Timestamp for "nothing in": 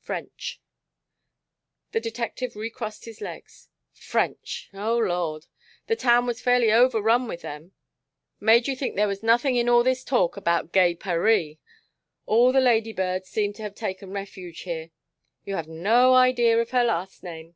9.22-9.68